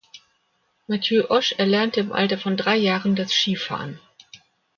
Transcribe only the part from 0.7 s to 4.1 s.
Matthieu Osch erlernte im Alter von drei Jahren das Skifahren.